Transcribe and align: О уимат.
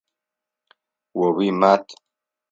О 1.21 1.25
уимат. 1.37 1.85